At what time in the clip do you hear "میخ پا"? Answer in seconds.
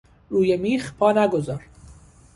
0.57-1.11